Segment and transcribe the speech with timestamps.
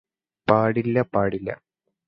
[0.47, 1.49] പാടില്ല പാടില്ല